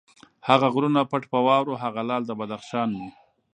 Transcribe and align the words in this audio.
هغه 0.47 0.67
غرونه 0.73 1.01
پټ 1.11 1.23
په 1.31 1.39
واورو، 1.45 1.73
هغه 1.83 2.01
لعل 2.09 2.23
د 2.27 2.31
بدخشان 2.39 2.89
مي 2.99 3.09